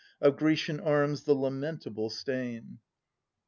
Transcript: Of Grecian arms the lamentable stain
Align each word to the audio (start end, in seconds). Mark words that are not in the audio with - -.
Of 0.19 0.35
Grecian 0.35 0.79
arms 0.79 1.25
the 1.25 1.35
lamentable 1.35 2.09
stain 2.09 2.79